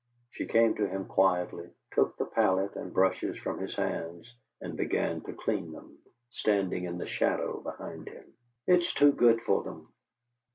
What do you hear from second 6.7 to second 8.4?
in the shadow behind him.